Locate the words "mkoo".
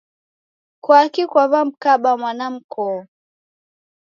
2.53-2.99